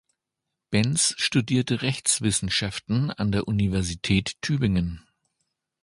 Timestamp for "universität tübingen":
3.47-5.05